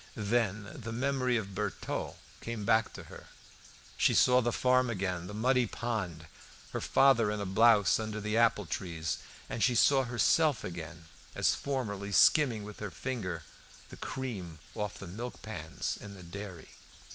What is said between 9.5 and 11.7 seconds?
she saw herself again as